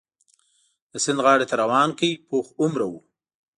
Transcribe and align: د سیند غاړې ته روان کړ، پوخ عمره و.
د 0.91 0.93
سیند 1.03 1.19
غاړې 1.25 1.45
ته 1.49 1.55
روان 1.63 1.89
کړ، 1.99 2.11
پوخ 2.27 2.47
عمره 2.63 2.85
و. 2.91 2.93